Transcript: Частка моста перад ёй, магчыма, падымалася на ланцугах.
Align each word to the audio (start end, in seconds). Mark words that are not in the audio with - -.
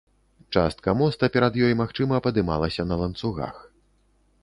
Частка 0.55 0.93
моста 1.01 1.29
перад 1.35 1.61
ёй, 1.67 1.73
магчыма, 1.83 2.23
падымалася 2.27 2.89
на 2.93 3.01
ланцугах. 3.03 3.65